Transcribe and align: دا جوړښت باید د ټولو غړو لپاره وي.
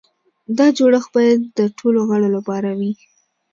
دا 0.57 0.67
جوړښت 0.77 1.09
باید 1.17 1.39
د 1.57 1.59
ټولو 1.77 1.99
غړو 2.09 2.29
لپاره 2.37 2.69
وي. 2.79 2.91